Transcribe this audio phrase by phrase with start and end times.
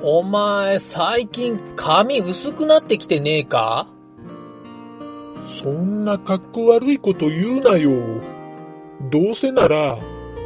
[0.00, 3.88] お前、最近髪薄くなってきてねえか？
[5.44, 7.90] そんな格好悪いこと言うなよ。
[9.10, 9.98] どうせなら、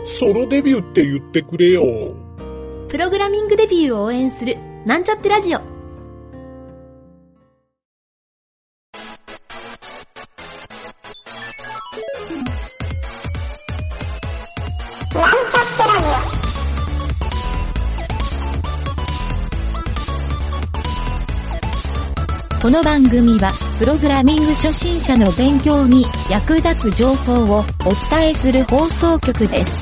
[0.06, 2.14] ソロデビューって言ってくれよ。
[2.88, 5.60] プログラミングデビューを応援する、なんちゃってラジオ。
[22.62, 27.64] この番組は、プログラミング初心者の勉強に役立つ情報をお
[28.08, 29.72] 伝えする放送局です。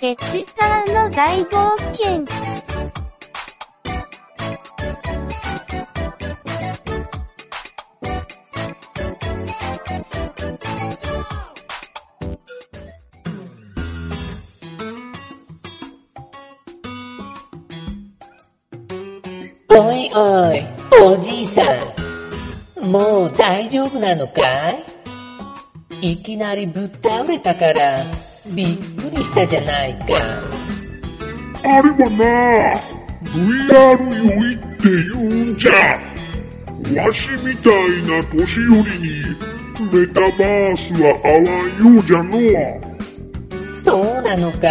[0.00, 2.65] エチパーの大冒険。
[19.68, 20.62] おいおい、
[21.02, 21.62] おじいさ
[22.80, 22.90] ん。
[22.90, 24.70] もう大丈夫なのか
[26.00, 26.12] い？
[26.12, 27.96] いきなりぶっ倒れたから、
[28.54, 30.04] びっくりしたじゃないか。
[31.64, 32.78] あれはな、
[33.24, 35.72] VR 酔いって言うんじゃ。
[37.02, 39.10] わしみたいな年寄りに、
[39.92, 42.30] メタバースは合わんようじゃの。
[43.82, 44.64] そうなのか。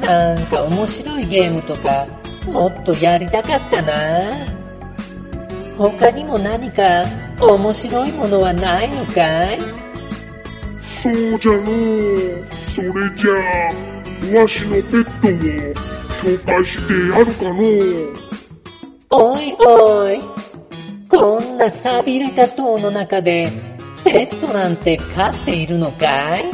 [0.00, 2.06] なんか面白いゲームとか、
[2.46, 3.92] もっとやりたかったな。
[5.76, 7.04] 他にも何か
[7.40, 9.58] 面白いものはないのかい？
[11.02, 11.64] そうじゃの
[12.50, 13.32] それじゃ
[14.36, 15.30] あ、わしのペットを
[16.22, 17.58] 紹介してやるかの
[19.10, 20.20] おいおい。
[21.08, 23.50] こんな錆びれた塔の中で、
[24.04, 26.44] ペットなんて飼っているのかい？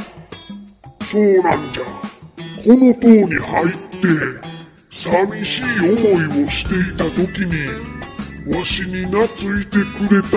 [1.04, 1.82] そうなんじゃ。
[1.84, 4.49] この塔に入って、
[4.90, 5.90] 寂しい思
[6.42, 7.54] いをしていた時に、
[8.52, 9.78] わしに懐いて
[10.08, 10.36] くれた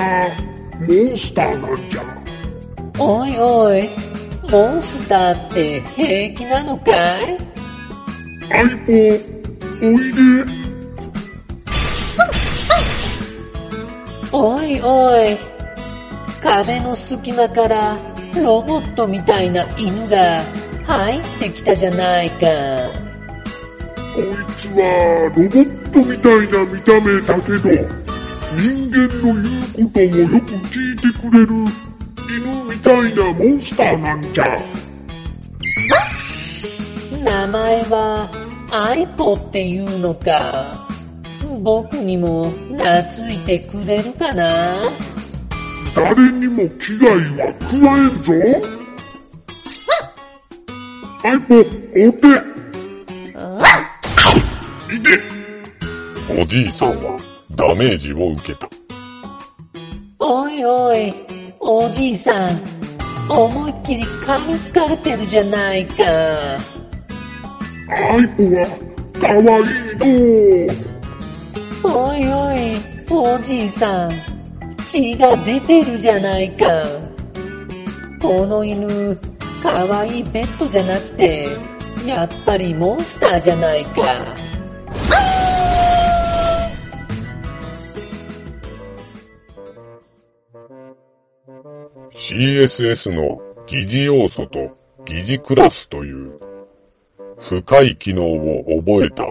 [0.80, 2.02] モンスターなんじゃ。
[3.00, 3.90] おいおい。
[4.52, 7.38] モンスターって平気なのかい？
[8.52, 8.94] アイポ、
[9.84, 10.22] おいで。
[14.32, 15.38] おいおい。
[16.44, 17.98] 壁の隙間から
[18.36, 20.44] ロボットみたいな犬が
[20.86, 22.46] 入ってきたじゃないか。
[24.14, 24.24] こい
[24.58, 24.80] つは
[25.36, 27.64] ロボットみたいな見た目だけど、
[28.56, 31.50] 人間の言うことをよく聞いてくれる
[32.30, 34.44] 犬みたいなモンスターなんじゃ。
[37.24, 38.30] 名前は
[38.72, 40.88] アイポっていうのか。
[41.62, 44.76] 僕にも懐いてくれるかな？
[45.96, 48.34] 誰にも危害は加えんぞ。
[51.24, 51.64] アイポ、お
[52.12, 52.53] 手。
[56.30, 57.20] おじいさんは
[57.52, 58.70] ダメージを受けた。
[60.20, 61.14] おいおい、
[61.60, 62.60] おじいさん。
[63.30, 66.04] 思いっきり噛みつかれてるじゃないか。
[67.90, 68.66] アイポは、
[69.20, 69.64] かわい
[70.02, 70.68] い
[71.84, 74.12] のおいおい、おじいさん。
[74.86, 76.66] 血が出てるじゃないか。
[78.22, 79.18] この犬、
[79.62, 81.50] かわいいペットじゃなくて、
[82.06, 84.53] やっぱりモンスターじゃないか。
[92.24, 96.40] CSS の疑似要素と疑似クラスという
[97.38, 99.26] 深い機能を覚えた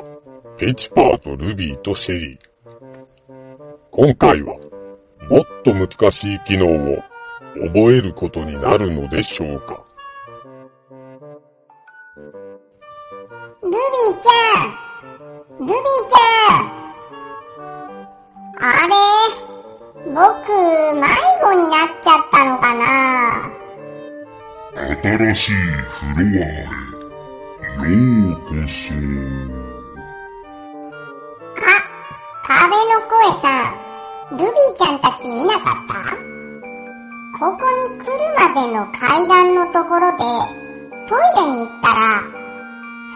[0.58, 2.38] ペチパーとルビーとシェリー。
[3.90, 4.58] 今回は
[5.30, 7.02] もっと難しい機能を
[7.54, 9.82] 覚えることになるのでしょうか。
[13.62, 13.78] ルビー
[14.20, 15.66] ちゃん。
[15.66, 16.68] ルビーちゃん。
[18.60, 18.92] あれ？
[20.04, 21.00] 僕、迷
[21.40, 22.21] 子になっちゃった。
[22.72, 23.50] かな
[25.02, 28.94] 新しいフロアへ、ようこそ。
[31.60, 31.64] あ、
[32.42, 32.50] 壁
[32.88, 33.46] の声さ
[34.30, 35.92] ん、ルビーちゃんたち見なかった
[37.38, 40.24] ここに来るまでの階段のところで、
[41.06, 42.00] トイレに行ったら、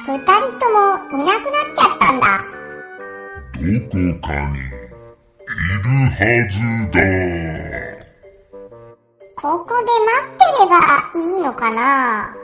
[0.06, 0.28] 二人
[0.58, 0.80] とも
[1.12, 2.26] いなくなっちゃったんだ。
[3.54, 6.20] どこかに、いるは
[6.50, 6.54] ず
[6.92, 7.75] だ。
[9.46, 9.86] ここで待
[10.26, 10.74] ってれば
[11.14, 12.34] いいのかな？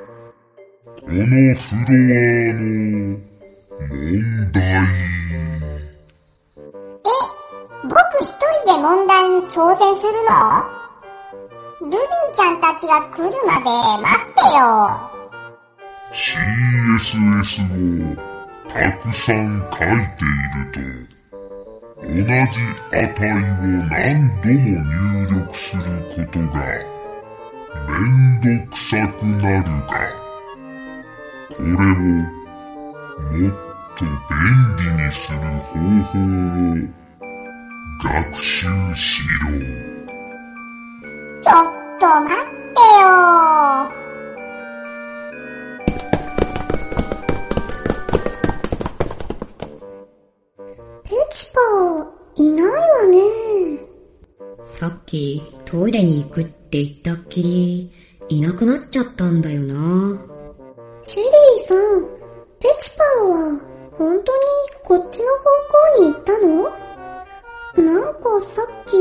[1.00, 1.16] この
[1.56, 2.62] フロアの
[3.88, 3.90] 問
[4.52, 4.62] 題。
[4.62, 4.78] え、
[7.82, 11.90] 僕一人で問題に挑戦するの？
[11.90, 11.98] ルビー
[12.36, 13.64] ちゃんたちが来るまで
[14.00, 14.62] 待ってよ。
[16.12, 17.66] CSS
[18.12, 18.14] を
[18.68, 20.78] たくさん書いていると、
[22.00, 22.22] 同じ
[22.92, 23.34] 値を
[23.90, 23.98] 何
[24.40, 25.82] 度も入力する
[26.14, 26.91] ことが
[27.74, 29.92] めんどくさくなるが、
[31.48, 33.52] これをもっ
[33.96, 34.10] と便
[34.76, 36.82] 利にする方法を
[38.02, 39.50] 学習しろ。
[41.40, 41.64] ちょっ
[41.98, 42.51] と待って
[54.82, 57.92] さっきトイレに行くって言ったっきり、
[58.28, 60.18] いなくなっちゃったんだよな。
[61.04, 61.30] シェリー
[61.68, 62.02] さん、
[62.58, 63.60] ペチパーは
[63.96, 64.22] 本当に
[64.82, 65.44] こっちの方
[66.00, 66.64] 向に行ったの？
[68.02, 68.96] なんかさっき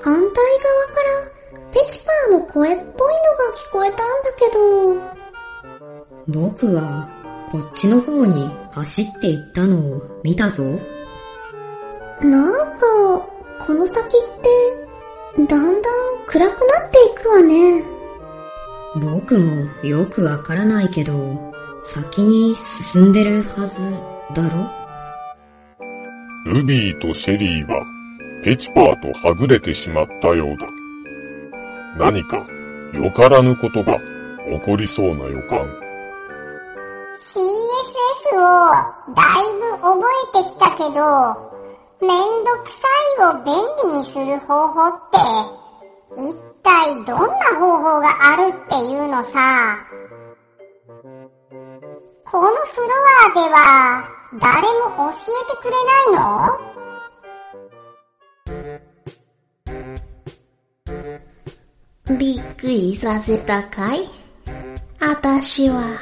[0.00, 2.94] 反対側からペチパーの声っぽいのが
[3.56, 4.48] 聞こえたんだけ
[6.36, 7.08] ど、僕は
[7.50, 10.62] こっちの方に走って行ったのを見たぞ。
[12.22, 12.86] なんか
[13.66, 14.10] この先っ
[14.40, 14.88] て
[15.36, 15.80] だんだん
[16.26, 17.84] 暗くなっていくわね。
[18.96, 21.38] 僕もよくわからないけど、
[21.80, 23.82] 先に進んでるはず
[24.34, 24.68] だろ？
[26.46, 27.84] ルビーとシェリーは
[28.42, 30.66] ペチパーとはぐれてしまったようだ。
[31.96, 32.44] 何か
[32.92, 33.98] よからぬことが
[34.50, 35.58] 起こりそうな予感。
[37.16, 37.44] CSS
[38.34, 38.40] を
[39.14, 41.49] だいぶ覚えてきたけど、
[42.02, 42.08] めん
[42.44, 42.88] どくさ
[43.18, 43.54] いを便
[43.92, 45.18] 利にする方法って、
[46.16, 49.78] 一体どんな方法があるっていうのさ。
[52.24, 52.84] このフロ
[53.26, 53.56] アでは
[54.40, 56.16] 誰も教えてくれな
[62.06, 62.16] いの？
[62.16, 64.08] びっくりさせたかい？
[65.00, 65.98] あたしは、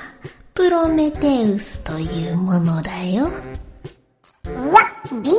[0.54, 3.28] プロメテウスというものだよ。
[4.44, 4.78] うわ、
[5.22, 5.34] びっ。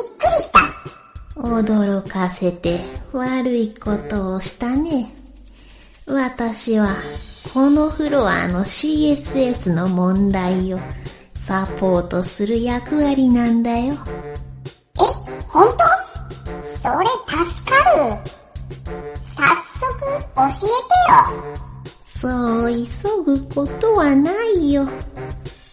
[1.49, 2.81] 驚かせて
[3.11, 5.11] 悪いことをしたね。
[6.05, 6.95] 私は、
[7.53, 10.79] このフロアの CSS の問題を
[11.35, 13.93] サポートする役割なんだよ。
[13.93, 15.83] え、ほんと
[16.81, 18.29] それ助かる。
[19.35, 19.43] 早
[19.77, 19.99] 速
[20.35, 21.59] 教えてよ。
[22.19, 24.87] そう急ぐことはないよ。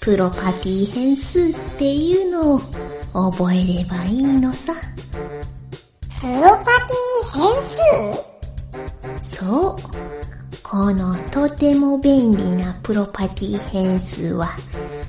[0.00, 4.72] プロパティ変数っていうのを覚えればいいのさ。
[7.36, 7.76] 変数？
[9.36, 9.76] そう。
[10.62, 14.48] このとても便利なプロパティ変数は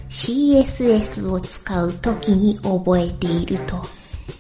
[0.10, 3.82] CSS を使うときに覚えていると、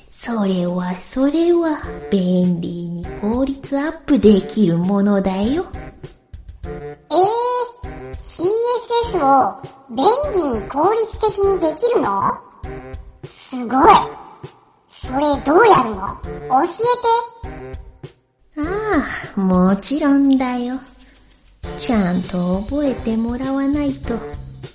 [0.09, 1.79] それはそれは
[2.11, 5.65] 便利に効率アップできるものだよ。
[6.63, 12.37] えー、CSS を便利に効率的にできるの？
[13.23, 14.26] すごい。
[15.07, 16.19] それどうやるの？
[16.21, 16.67] 教え
[18.55, 18.61] て。
[18.61, 19.03] あ
[19.37, 20.75] あ、もちろんだよ。
[21.79, 24.15] ちゃんと覚えてもらわないと、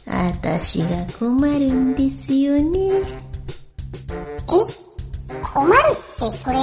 [0.06, 2.78] あたしが困るんですよね。
[2.88, 3.02] え？
[5.42, 6.58] 困るってそれ、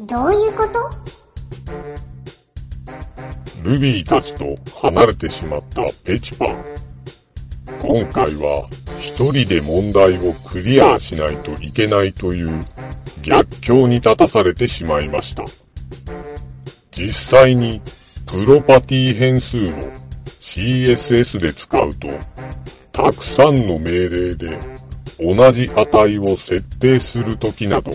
[0.00, 0.90] どういうこと？
[3.62, 6.56] ルビーたちと離れてしまったペチパー。
[7.80, 12.64] 今回は一人で問題をクリアしないといけないという
[13.22, 15.44] 逆境に立たされてしまいました。
[16.92, 17.80] 実際に
[18.26, 19.70] プロパティ変数を
[20.40, 22.08] CSS で使うと、
[22.92, 24.58] たくさんの命令で
[25.18, 27.92] 同じ値を設定するときなど、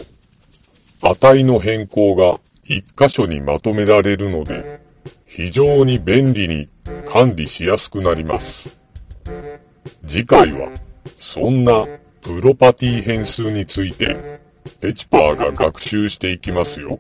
[1.02, 4.80] 値の変更が一箇所にまとめられるので、
[5.28, 6.68] 非常に便利に
[7.06, 8.78] 管理しやすくなります。
[10.08, 10.70] 次回は、
[11.20, 11.86] そんな
[12.22, 14.40] プロパティ変数について、
[14.80, 17.00] ペチパーが学習していきますよ。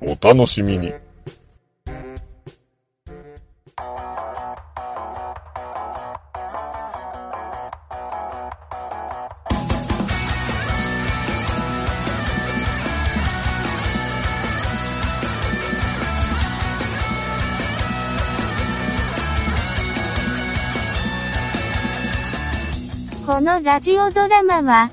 [0.00, 0.92] お楽しみに。
[23.26, 24.90] このラジオドラマは、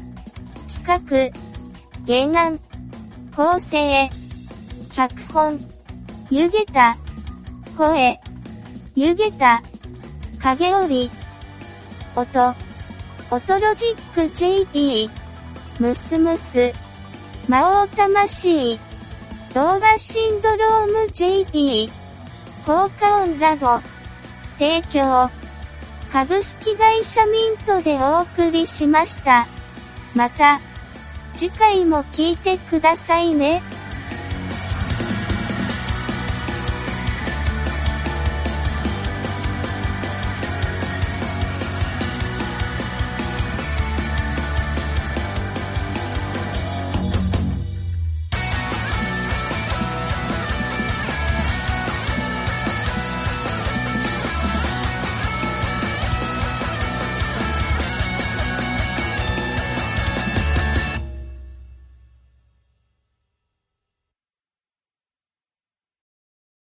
[0.67, 1.42] 企画、
[2.05, 2.59] 芸南、
[3.33, 4.09] 構成、
[4.91, 5.57] 脚本、
[6.29, 6.97] 湯げた、
[7.77, 8.19] 声、
[8.93, 9.63] 湯げた、
[10.41, 11.09] 影織、
[12.17, 12.55] 音、
[13.31, 15.09] 音ロジック JP、
[15.79, 16.73] ムスムス、
[17.47, 18.77] 魔王魂、
[19.53, 21.89] 動画シンドローム JP、
[22.65, 23.79] 効果音ラボ、
[24.59, 25.29] 提供、
[26.11, 29.47] 株式会社ミントでお送りしました。
[30.13, 30.59] また、
[31.33, 33.61] 次回も聞いてくださいね。